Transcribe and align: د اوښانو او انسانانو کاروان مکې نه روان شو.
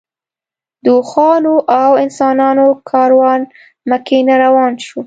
د 0.83 0.85
اوښانو 0.97 1.55
او 1.81 1.91
انسانانو 2.05 2.65
کاروان 2.91 3.41
مکې 3.89 4.19
نه 4.27 4.35
روان 4.43 4.73
شو. 4.85 4.99